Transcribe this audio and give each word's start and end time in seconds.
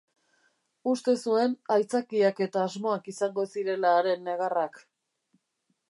Uste 0.91 1.13
zuen 1.25 1.53
aitzakiak 1.75 2.43
eta 2.47 2.65
asmoak 2.71 3.13
izango 3.13 3.47
zirela 3.55 3.93
haren 3.99 4.27
negarrak. 4.31 4.83